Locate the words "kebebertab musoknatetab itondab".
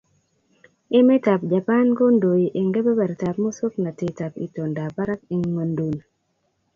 2.75-4.89